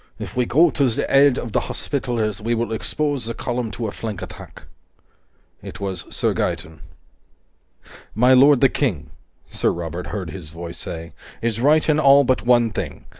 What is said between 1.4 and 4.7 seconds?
the Hospitallers, we will expose the column to a flank attack."